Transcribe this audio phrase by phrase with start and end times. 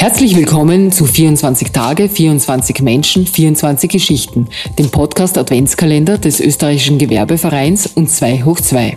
[0.00, 4.48] Herzlich willkommen zu 24 Tage, 24 Menschen, 24 Geschichten,
[4.78, 8.96] dem Podcast Adventskalender des österreichischen Gewerbevereins und 2 hoch 2.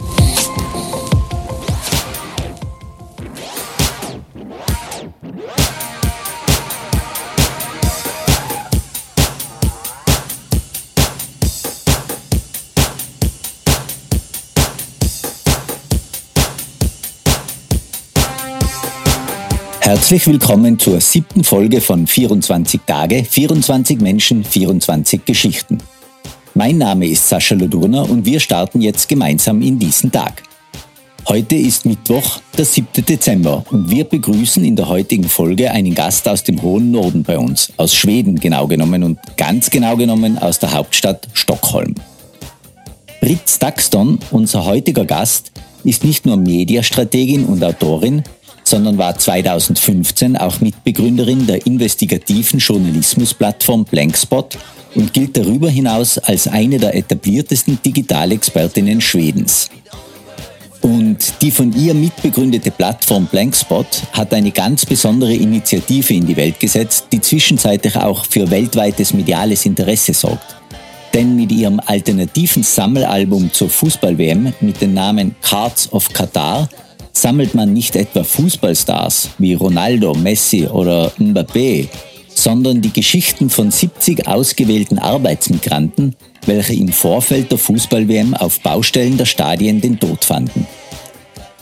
[20.13, 25.79] Herzlich willkommen zur siebten Folge von 24 Tage, 24 Menschen, 24 Geschichten.
[26.53, 30.43] Mein Name ist Sascha Lodurner und wir starten jetzt gemeinsam in diesen Tag.
[31.27, 33.03] Heute ist Mittwoch, der 7.
[33.03, 37.39] Dezember und wir begrüßen in der heutigen Folge einen Gast aus dem hohen Norden bei
[37.39, 41.95] uns, aus Schweden genau genommen und ganz genau genommen aus der Hauptstadt Stockholm.
[43.19, 45.51] Britt Stakston, unser heutiger Gast,
[45.83, 48.21] ist nicht nur Mediastrategin und Autorin,
[48.63, 54.57] sondern war 2015 auch Mitbegründerin der investigativen Journalismusplattform Blankspot
[54.95, 59.69] und gilt darüber hinaus als eine der etabliertesten Digitalexpertinnen Schwedens.
[60.83, 66.59] Und die von ihr mitbegründete Plattform Blankspot hat eine ganz besondere Initiative in die Welt
[66.59, 70.57] gesetzt, die zwischenzeitlich auch für weltweites mediales Interesse sorgt.
[71.13, 76.67] Denn mit ihrem alternativen Sammelalbum zur Fußball-WM mit dem Namen Cards of Qatar
[77.13, 81.87] sammelt man nicht etwa Fußballstars wie Ronaldo, Messi oder Mbappé,
[82.35, 86.15] sondern die Geschichten von 70 ausgewählten Arbeitsmigranten,
[86.45, 90.67] welche im Vorfeld der Fußball-WM auf Baustellen der Stadien den Tod fanden.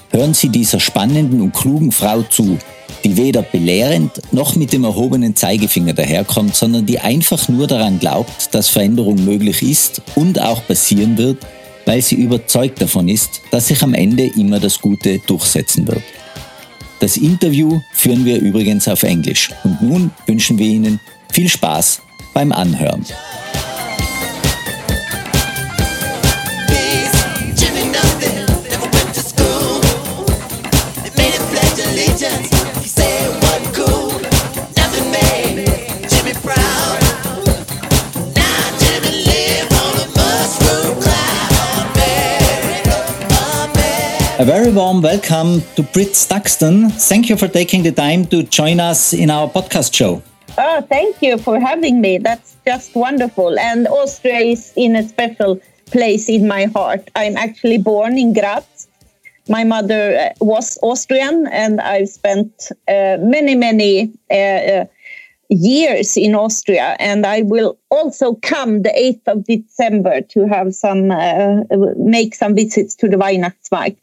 [0.10, 2.58] Hören Sie dieser spannenden und klugen Frau zu,
[3.04, 8.54] die weder belehrend noch mit dem erhobenen Zeigefinger daherkommt, sondern die einfach nur daran glaubt,
[8.54, 11.38] dass Veränderung möglich ist und auch passieren wird,
[11.86, 16.04] weil sie überzeugt davon ist, dass sich am Ende immer das Gute durchsetzen wird.
[17.00, 21.00] Das Interview führen wir übrigens auf Englisch und nun wünschen wir Ihnen
[21.32, 22.02] viel Spaß
[22.34, 23.06] beim Anhören.
[44.42, 46.90] A very warm welcome to Brit Stakston.
[46.90, 50.24] Thank you for taking the time to join us in our podcast show.
[50.58, 52.18] Oh, thank you for having me.
[52.18, 53.60] That's just wonderful.
[53.60, 57.08] And Austria is in a special place in my heart.
[57.16, 58.88] I'm actually born in Graz.
[59.48, 64.86] My mother uh, was Austrian, and I've spent uh, many, many uh, uh,
[65.50, 66.96] years in Austria.
[67.00, 71.62] And I will also come the 8th of December to have some, uh,
[71.96, 73.98] make some visits to the Weihnachtsmarkt.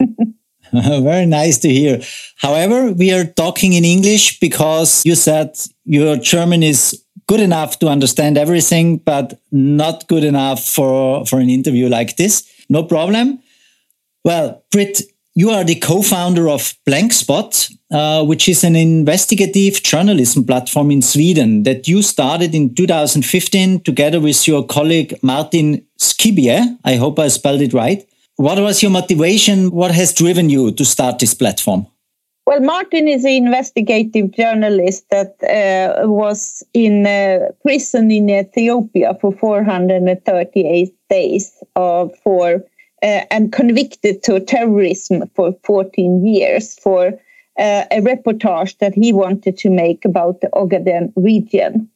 [0.72, 2.00] Very nice to hear.
[2.36, 7.88] However, we are talking in English because you said your German is good enough to
[7.88, 12.48] understand everything, but not good enough for, for an interview like this.
[12.68, 13.40] No problem.
[14.24, 15.02] Well, Brit,
[15.34, 21.62] you are the co-founder of Blankspot, uh, which is an investigative journalism platform in Sweden
[21.62, 26.78] that you started in 2015 together with your colleague Martin Schibbye.
[26.84, 28.06] I hope I spelled it right.
[28.36, 29.70] What was your motivation?
[29.70, 31.86] What has driven you to start this platform?
[32.46, 39.32] Well, Martin is an investigative journalist that uh, was in uh, prison in Ethiopia for
[39.32, 42.64] 438 days uh, for
[43.02, 47.18] and convicted to terrorism for 14 years for
[47.58, 51.88] uh, a reportage that he wanted to make about the Ogaden region.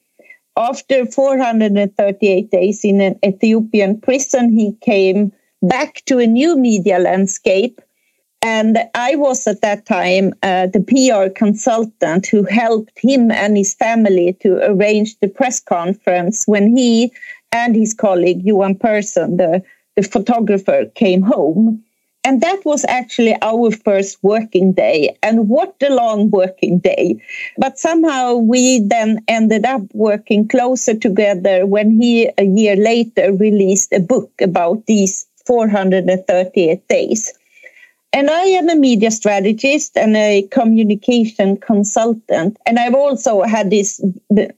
[0.57, 5.33] After 438 days in an Ethiopian prison, he came
[5.69, 7.81] back to a new media landscape.
[8.43, 13.75] And I was at that time uh, the PR consultant who helped him and his
[13.75, 17.11] family to arrange the press conference when he
[17.53, 19.63] and his colleague, Johan Persson, the,
[19.97, 21.83] the photographer, came home.
[22.27, 25.17] And that was actually our first working day.
[25.23, 27.23] And what a long working day.
[27.59, 33.93] But somehow we then ended up working closer together when he, a year later, released
[33.93, 37.33] a book about these 438 days.
[38.13, 42.57] And I am a media strategist and a communication consultant.
[42.65, 44.01] And I've also had this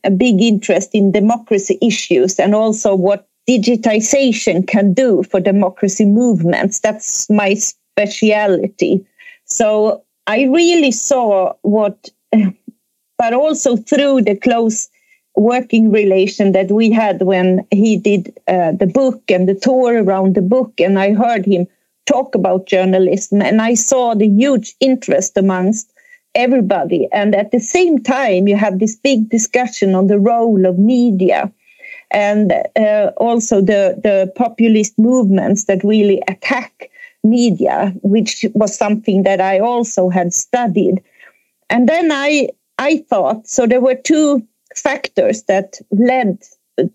[0.04, 6.80] a big interest in democracy issues and also what digitization can do for democracy movements.
[6.80, 9.06] That's my speciality.
[9.46, 12.10] So I really saw what,
[13.16, 14.90] but also through the close
[15.36, 20.34] working relation that we had when he did uh, the book and the tour around
[20.34, 20.80] the book.
[20.80, 21.66] And I heard him
[22.06, 25.92] talk about journalism and I saw the huge interest amongst
[26.34, 27.08] everybody.
[27.12, 31.52] And at the same time, you have this big discussion on the role of media
[32.10, 36.90] and uh, also the, the populist movements that really attack
[37.24, 41.02] media, which was something that I also had studied.
[41.68, 46.38] And then I, I thought, so there were two factors that led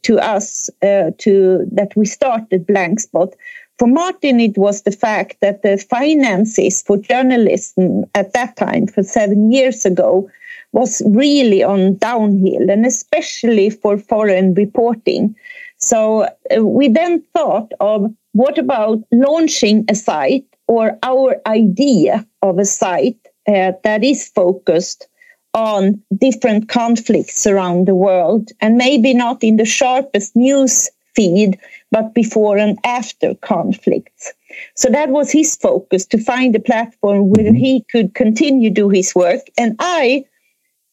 [0.04, 3.33] to us uh, to that we started Blankspot.
[3.80, 9.01] For martin it was the fact that the finances for journalism at that time for
[9.01, 10.30] seven years ago
[10.72, 15.36] was really on downhill and especially for foreign reporting.
[15.77, 22.60] So uh, we then thought of what about launching a site or our idea of
[22.60, 23.18] a site
[23.48, 25.07] uh, that is focused
[25.53, 31.59] on different conflicts around the world and maybe not in the sharpest news feed
[31.92, 34.33] but before and after conflicts.
[34.75, 37.56] So that was his focus to find a platform where mm-hmm.
[37.56, 39.42] he could continue do his work.
[39.57, 40.25] And i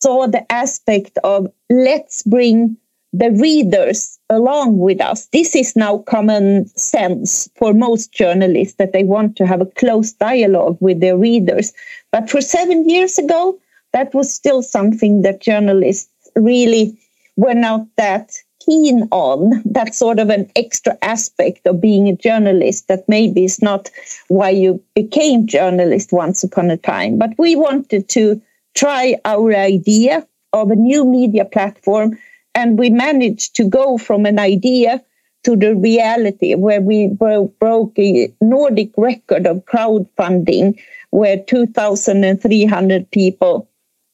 [0.00, 2.76] saw the aspect of let's bring
[3.12, 5.26] the readers along with us.
[5.32, 10.12] This is now common sense for most journalists that they want to have a close
[10.12, 11.72] dialogue with their readers.
[12.12, 13.58] But for 7 years ago
[13.92, 16.98] that was still something that journalists really
[17.36, 18.32] were not that
[18.64, 19.62] keen on.
[19.64, 23.90] That sort of an extra aspect of being a journalist that maybe is not
[24.28, 27.18] why you became journalist once upon a time.
[27.18, 28.40] But we wanted to
[28.74, 32.18] try our idea of a new media platform,
[32.54, 35.02] and we managed to go from an idea
[35.44, 40.78] to the reality where we broke a Nordic record of crowdfunding
[41.10, 43.68] where 2,300 people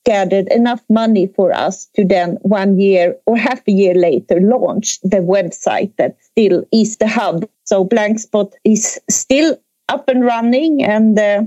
[0.04, 5.00] gathered enough money for us to then one year or half a year later launch
[5.00, 7.48] the website that still is the hub.
[7.64, 9.58] So Blankspot is still
[9.88, 11.42] up and running and uh,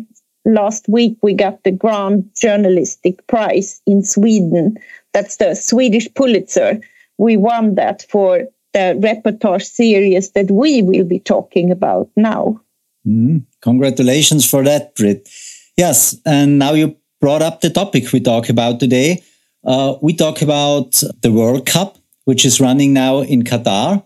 [0.46, 4.78] last week we got the Grand Journalistic Prize in Sweden.
[5.14, 6.80] That's the Swedish Pulitzer.
[7.18, 12.62] We won that for the reportage series that we will be talking about now.
[13.08, 15.30] Mm, congratulations for that, Brit.
[15.78, 19.24] Yes, and now you brought up the topic we talk about today.
[19.64, 24.04] Uh, we talk about the World Cup, which is running now in Qatar,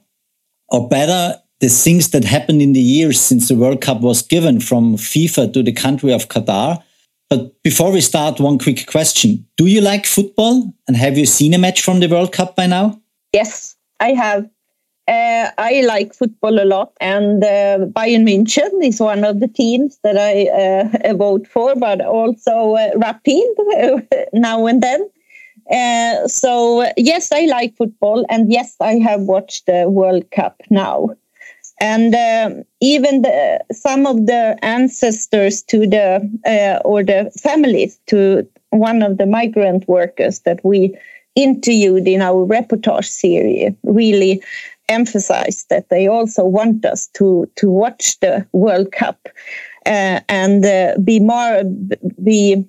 [0.69, 4.59] or better, the things that happened in the years since the World Cup was given
[4.59, 6.81] from FIFA to the country of Qatar.
[7.29, 9.47] But before we start, one quick question.
[9.57, 10.73] Do you like football?
[10.87, 12.99] And have you seen a match from the World Cup by now?
[13.31, 14.49] Yes, I have.
[15.11, 19.99] Uh, I like football a lot, and uh, Bayern München is one of the teams
[20.05, 23.43] that I uh, vote for, but also Rapid
[24.33, 25.09] now and then.
[26.29, 31.09] So yes, I like football, and yes, I have watched the World Cup now.
[31.81, 32.15] And
[32.79, 39.25] even the, some of the ancestors to the or the families to one of the
[39.25, 40.97] migrant workers that we
[41.35, 44.41] interviewed in our reportage series really
[44.91, 49.27] emphasize that they also want us to to watch the World Cup
[49.85, 51.63] uh, and uh, be more
[52.23, 52.65] be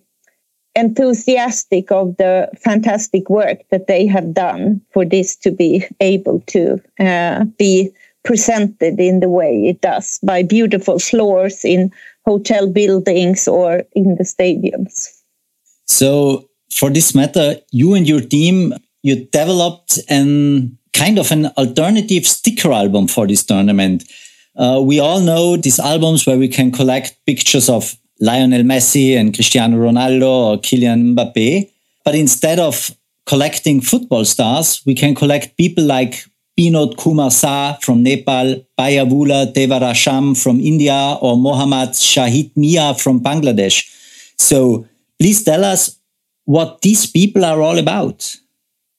[0.75, 6.81] enthusiastic of the fantastic work that they have done for this to be able to
[6.99, 7.91] uh, be
[8.25, 11.93] presented in the way it does by beautiful floors in
[12.25, 15.11] hotel buildings or in the stadiums.
[15.87, 22.27] So, for this matter, you and your team you developed an kind of an alternative
[22.27, 24.05] sticker album for this tournament.
[24.57, 29.35] Uh, we all know these albums where we can collect pictures of Lionel Messi and
[29.35, 31.71] Cristiano Ronaldo or Kylian Mbappe.
[32.05, 32.91] But instead of
[33.27, 36.25] collecting football stars, we can collect people like
[36.59, 43.89] Binod Kumar Shah from Nepal, Bayavula Devarasham from India, or Mohammad Shahid Mia from Bangladesh.
[44.39, 44.87] So
[45.19, 45.99] please tell us
[46.45, 48.37] what these people are all about.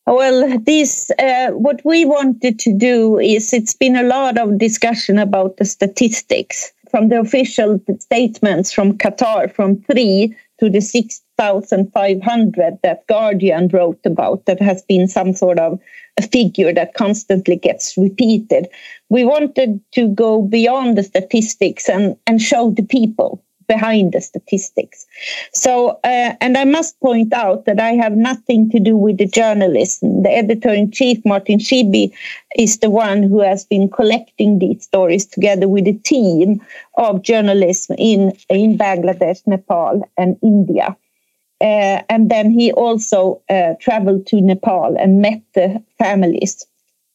[0.05, 5.17] Well, this uh, what we wanted to do is it's been a lot of discussion
[5.17, 11.89] about the statistics from the official statements from Qatar from three to the six thousand
[11.93, 14.45] five hundred that Guardian wrote about.
[14.45, 15.79] That has been some sort of
[16.17, 18.67] a figure that constantly gets repeated.
[19.09, 25.05] We wanted to go beyond the statistics and and show the people behind the statistics.
[25.53, 29.27] So, uh, and I must point out that I have nothing to do with the
[29.27, 30.23] journalism.
[30.23, 32.13] The editor in chief, Martin Schibbye,
[32.57, 36.61] is the one who has been collecting these stories together with a team
[36.97, 40.95] of journalists in, in Bangladesh, Nepal, and India.
[41.61, 46.65] Uh, and then he also uh, traveled to Nepal and met the families.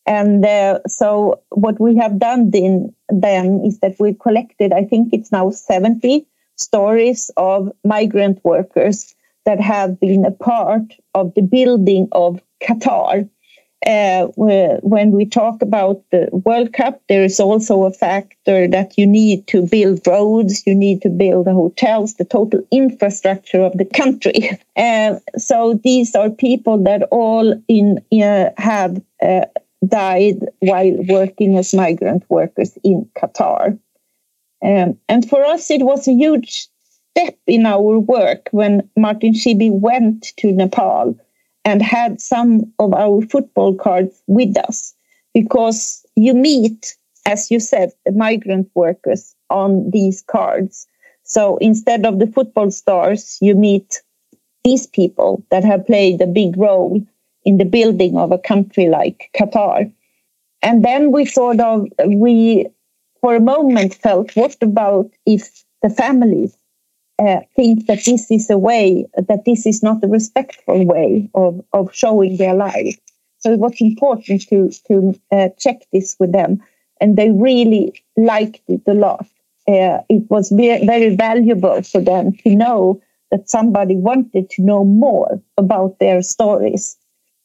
[0.07, 5.13] And uh, so, what we have done then, then is that we've collected, I think
[5.13, 6.27] it's now 70
[6.59, 9.15] stories of migrant workers
[9.47, 13.29] that have been a part of the building of Qatar.
[13.87, 19.07] Uh, when we talk about the World Cup, there is also a factor that you
[19.07, 24.51] need to build roads, you need to build hotels, the total infrastructure of the country.
[24.79, 29.45] Uh, so these are people that all in uh, have uh,
[29.85, 33.77] died while working as migrant workers in Qatar.
[34.63, 36.69] Um, and for us, it was a huge
[37.19, 41.17] step in our work when Martin Schibbye went to Nepal
[41.65, 44.95] and had some of our football cards with us
[45.35, 46.97] because you meet,
[47.27, 50.87] as you said, the migrant workers on these cards.
[51.23, 54.03] So instead of the football stars, you meet
[54.65, 57.01] these people that have played a big role
[57.45, 59.93] in the building of a country like Qatar.
[60.63, 62.67] And then we sort of, we
[63.21, 66.57] for a moment felt, what about if the families
[67.19, 71.61] uh, think that this is a way, that this is not a respectful way of,
[71.73, 72.97] of showing their life.
[73.39, 76.63] So it was important to, to uh, check this with them.
[77.01, 79.27] And they really liked it a lot.
[79.67, 84.85] Uh, it was very, very valuable for them to know that somebody wanted to know
[84.85, 86.97] more about their stories.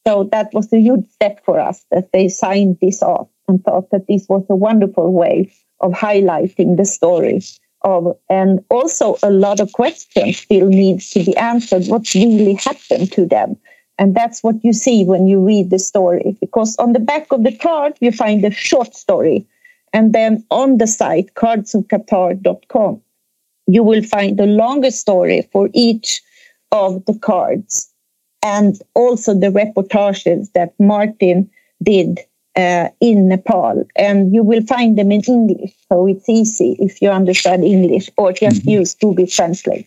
[0.06, 3.90] So that was a huge step for us that they signed this off and thought
[3.90, 7.40] that this was a wonderful way of highlighting the story
[7.82, 13.12] of and also a lot of questions still needs to be answered what really happened
[13.12, 13.56] to them.
[13.98, 17.44] And that's what you see when you read the story because on the back of
[17.44, 19.46] the card you find a short story
[19.92, 23.00] and then on the site cardsofqatar.com
[23.66, 26.22] you will find the longer story for each
[26.72, 27.90] of the cards
[28.42, 31.48] and also the reportages that martin
[31.82, 32.18] did
[32.56, 35.74] uh, in Nepal, and you will find them in English.
[35.88, 38.80] So it's easy if you understand English, or just mm -hmm.
[38.80, 39.86] use Google Translate.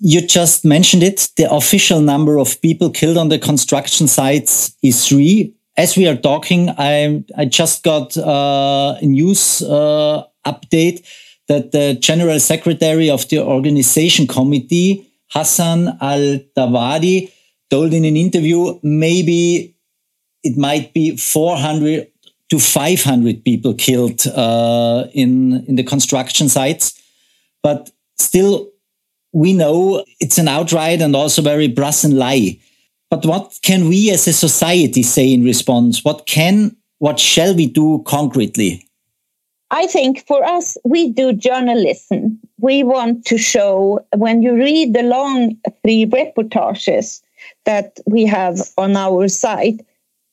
[0.00, 1.30] You just mentioned it.
[1.34, 5.54] The official number of people killed on the construction sites is three.
[5.76, 11.02] As we are talking, I I just got uh, a news uh, update
[11.46, 17.30] that the general secretary of the organization committee, Hassan Al Thawadi,
[17.70, 19.74] told in an interview maybe
[20.48, 22.08] it might be 400
[22.50, 26.98] to 500 people killed uh, in in the construction sites,
[27.62, 28.70] but still
[29.32, 32.58] we know it's an outright and also very brazen lie.
[33.10, 36.04] But what can we as a society say in response?
[36.04, 38.84] What can what shall we do concretely?
[39.70, 42.40] I think for us, we do journalism.
[42.58, 47.20] We want to show when you read the long three reportages
[47.66, 49.80] that we have on our site,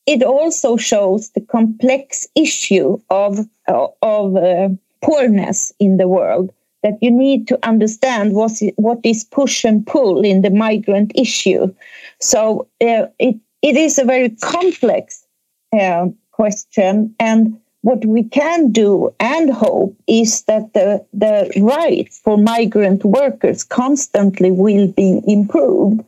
[0.05, 4.69] it also shows the complex issue of, of uh,
[5.01, 6.51] poorness in the world
[6.83, 11.11] that you need to understand what is, what is push and pull in the migrant
[11.15, 11.73] issue.
[12.19, 15.25] So uh, it, it is a very complex
[15.73, 17.15] uh, question.
[17.19, 23.63] And what we can do and hope is that the, the rights for migrant workers
[23.63, 26.03] constantly will be improved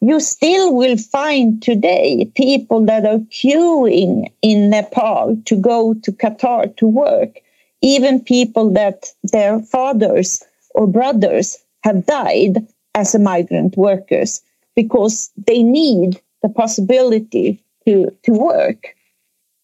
[0.00, 6.74] you still will find today people that are queuing in Nepal to go to Qatar
[6.76, 7.38] to work,
[7.82, 10.42] even people that their fathers
[10.74, 14.42] or brothers have died as migrant workers
[14.74, 18.94] because they need the possibility to, to work.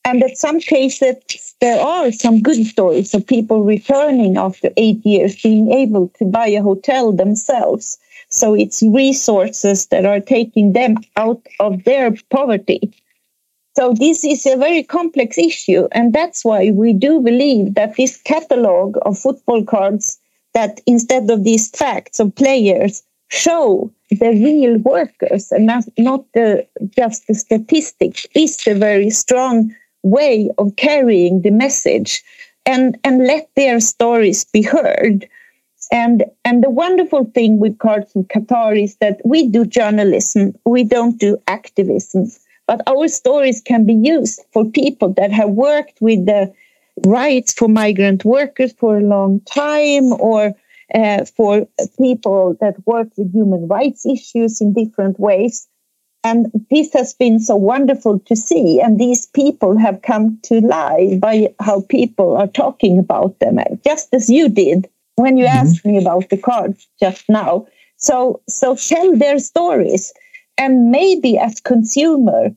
[0.05, 5.41] And in some cases, there are some good stories of people returning after eight years,
[5.43, 7.99] being able to buy a hotel themselves
[8.37, 12.93] so it's resources that are taking them out of their poverty.
[13.77, 15.89] So this is a very complex issue.
[15.93, 20.19] And that's why we do believe that this catalog of football cards
[20.55, 26.67] that instead of these facts of players show the real workers and not, not the,
[26.97, 32.23] just the statistics is a very strong way of carrying the message
[32.65, 35.29] and, and let their stories be heard.
[35.93, 40.85] And and the wonderful thing with Cards of Qatar is that we do journalism, we
[40.85, 42.27] don't do activism,
[42.67, 46.53] but our stories can be used for people that have worked with the
[47.05, 50.55] rights for migrant workers for a long time, or
[50.95, 55.69] uh, for people that work with human rights issues in different ways.
[56.25, 58.81] And this has been so wonderful to see.
[58.81, 64.13] And these people have come to life by how people are talking about them, just
[64.13, 65.59] as you did when you mm-hmm.
[65.59, 67.67] asked me about the cards just now.
[67.97, 70.13] So, so tell their stories.
[70.59, 72.51] And maybe as consumer,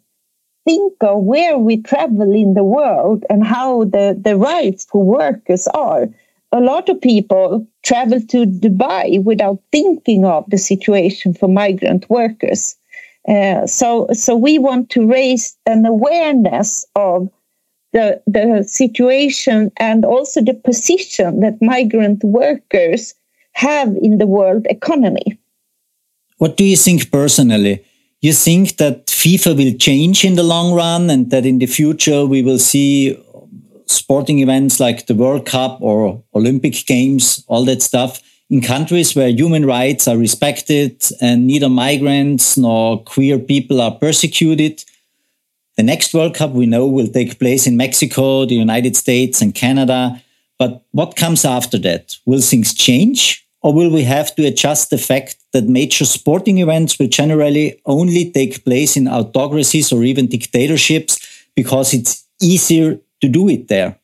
[0.66, 5.68] think of where we travel in the world and how the, the rights for workers
[5.70, 6.08] are.
[6.52, 12.76] a lot of people travel to Dubai without thinking of the situation for migrant workers.
[13.28, 17.30] Uh, so, so we want to raise an awareness of
[17.94, 23.16] the, the situation and also the position that migrant workers
[23.54, 25.40] have in the world economy.
[26.38, 27.84] What do you think personally?
[28.22, 32.26] You think that FIFA will change in the long run and that in the future
[32.26, 33.18] we will see
[33.86, 39.30] sporting events like the World Cup or Olympic Games, all that stuff in countries where
[39.30, 44.84] human rights are respected and neither migrants nor queer people are persecuted.
[45.80, 49.56] The next World Cup we know will take place in Mexico, the United States, and
[49.56, 50.22] Canada.
[50.58, 52.18] But what comes after that?
[52.26, 53.48] Will things change?
[53.62, 58.30] Or will we have to adjust the fact that major sporting events will generally only
[58.30, 61.18] take place in autocracies or even dictatorships
[61.56, 63.98] because it's easier to do it there?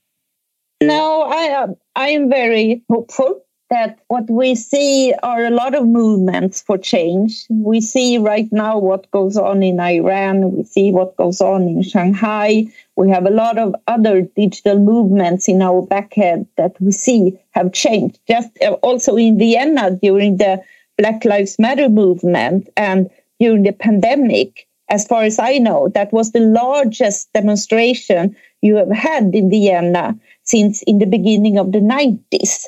[0.82, 1.76] No, I am.
[1.94, 7.46] I am very hopeful that what we see are a lot of movements for change.
[7.50, 10.52] We see right now what goes on in Iran.
[10.52, 12.68] We see what goes on in Shanghai.
[12.96, 17.74] We have a lot of other digital movements in our backhead that we see have
[17.74, 18.20] changed.
[18.28, 20.62] Just uh, also in Vienna during the
[20.98, 26.32] Black Lives Matter movement and during the pandemic, as far as I know, that was
[26.32, 32.68] the largest demonstration you have had in Vienna since in the beginning of the 90s.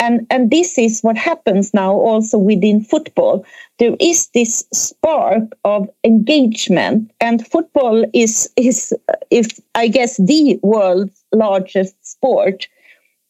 [0.00, 3.46] And, and this is what happens now also within football.
[3.78, 8.92] There is this spark of engagement, and football is, is
[9.30, 12.68] if I guess, the world's largest sport.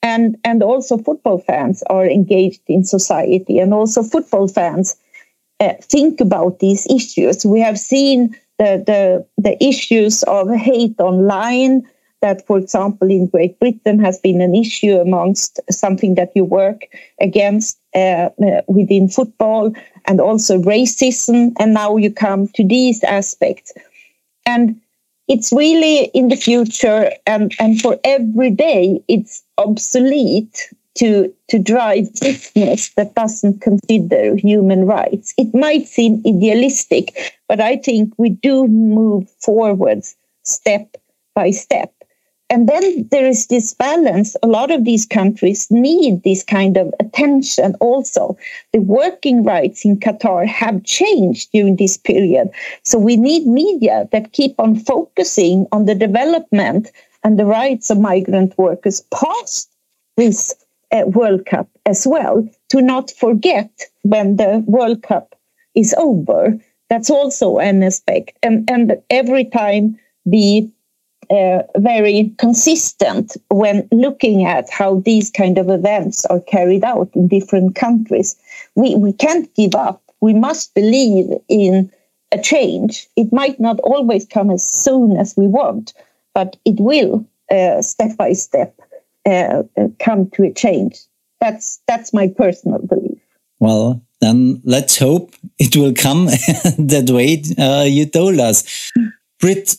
[0.02, 4.96] And, and also, football fans are engaged in society, and also, football fans
[5.60, 7.46] uh, think about these issues.
[7.46, 11.88] We have seen the, the, the issues of hate online,
[12.24, 16.86] that, for example, in Great Britain has been an issue amongst something that you work
[17.20, 19.74] against uh, uh, within football
[20.06, 21.52] and also racism.
[21.58, 23.74] And now you come to these aspects.
[24.46, 24.80] And
[25.28, 32.08] it's really in the future and, and for every day, it's obsolete to, to drive
[32.22, 35.34] business that doesn't consider human rights.
[35.36, 40.96] It might seem idealistic, but I think we do move forwards step
[41.34, 41.92] by step.
[42.50, 44.36] And then there is this balance.
[44.42, 48.36] A lot of these countries need this kind of attention also.
[48.72, 52.50] The working rights in Qatar have changed during this period.
[52.82, 56.90] So we need media that keep on focusing on the development
[57.24, 59.70] and the rights of migrant workers past
[60.16, 60.54] this
[60.92, 63.70] uh, World Cup as well, to not forget
[64.02, 65.34] when the World Cup
[65.74, 66.58] is over.
[66.90, 68.38] That's also an aspect.
[68.42, 69.98] And, and every time
[70.30, 70.70] be
[71.30, 77.28] uh, very consistent when looking at how these kind of events are carried out in
[77.28, 78.36] different countries.
[78.74, 80.02] We, we can't give up.
[80.20, 81.90] We must believe in
[82.32, 83.06] a change.
[83.16, 85.92] It might not always come as soon as we want,
[86.34, 88.74] but it will uh, step by step
[89.26, 90.98] uh, uh come to a change.
[91.40, 93.18] That's that's my personal belief.
[93.60, 96.26] Well, then let's hope it will come
[96.78, 98.90] that way uh, you told us.
[99.40, 99.76] Brit,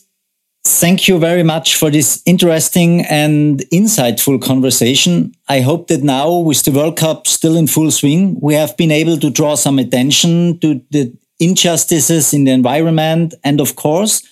[0.68, 5.32] Thank you very much for this interesting and insightful conversation.
[5.48, 8.90] I hope that now, with the World Cup still in full swing, we have been
[8.90, 13.34] able to draw some attention to the injustices in the environment.
[13.44, 14.22] And of course,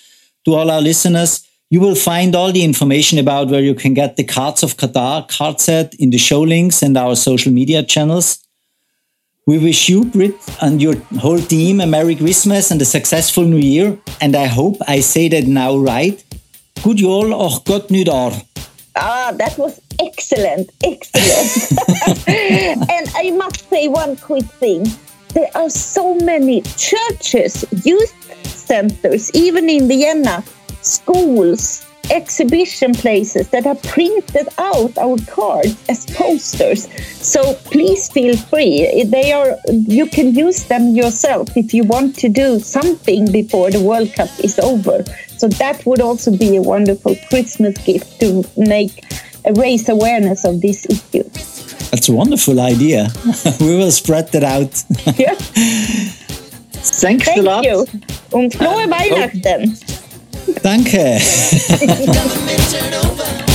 [0.45, 4.17] to all our listeners, you will find all the information about where you can get
[4.17, 8.44] the Cards of Qatar card set in the show links and our social media channels.
[9.47, 13.59] We wish you, Brit, and your whole team a Merry Christmas and a successful New
[13.59, 13.99] Year.
[14.23, 16.17] And I hope I say that now right.
[16.83, 18.09] Good jul och gott nytt.
[18.95, 21.73] Ah, that was excellent, excellent.
[22.91, 24.87] and I must say one quick thing.
[25.35, 28.15] There are so many churches, youth
[28.47, 30.43] centers, even in Vienna,
[30.81, 36.89] schools, exhibition places that have printed out our cards as posters.
[37.21, 39.05] So please feel free.
[39.05, 43.81] They are you can use them yourself if you want to do something before the
[43.81, 45.05] World Cup is over.
[45.37, 49.05] So that would also be a wonderful Christmas gift to make
[49.57, 51.25] raise awareness of this issue.
[51.91, 53.09] That's a wonderful idea.
[53.61, 54.83] we will spread that out.
[55.19, 55.35] yeah.
[56.85, 57.65] Thanks Thank a lot.
[57.65, 57.87] you.
[58.31, 58.91] Und frohe uh, oh.
[58.91, 59.79] Weihnachten.
[60.63, 61.19] Danke.